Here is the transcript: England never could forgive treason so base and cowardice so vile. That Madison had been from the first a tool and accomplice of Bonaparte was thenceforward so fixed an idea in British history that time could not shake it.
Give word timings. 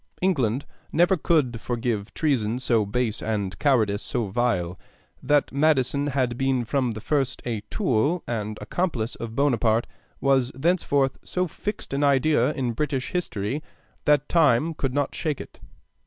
England 0.19 0.65
never 0.91 1.15
could 1.15 1.61
forgive 1.61 2.11
treason 2.15 2.57
so 2.57 2.87
base 2.87 3.21
and 3.21 3.59
cowardice 3.59 4.01
so 4.01 4.25
vile. 4.29 4.79
That 5.21 5.51
Madison 5.51 6.07
had 6.07 6.39
been 6.39 6.65
from 6.65 6.93
the 6.93 6.99
first 7.01 7.39
a 7.45 7.61
tool 7.69 8.23
and 8.25 8.57
accomplice 8.59 9.13
of 9.17 9.35
Bonaparte 9.35 9.85
was 10.19 10.51
thenceforward 10.55 11.11
so 11.23 11.45
fixed 11.45 11.93
an 11.93 12.03
idea 12.03 12.51
in 12.53 12.71
British 12.73 13.11
history 13.11 13.61
that 14.05 14.27
time 14.27 14.73
could 14.73 14.95
not 14.95 15.13
shake 15.13 15.39
it. 15.39 15.59